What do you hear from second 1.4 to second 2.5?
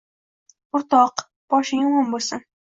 boshing omon bo`lsin